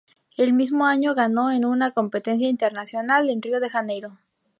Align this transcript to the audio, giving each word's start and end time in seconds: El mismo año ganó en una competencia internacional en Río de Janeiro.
El 0.35 0.53
mismo 0.53 0.87
año 0.87 1.13
ganó 1.13 1.51
en 1.51 1.63
una 1.63 1.91
competencia 1.91 2.49
internacional 2.49 3.29
en 3.29 3.39
Río 3.39 3.59
de 3.59 3.69
Janeiro. 3.69 4.17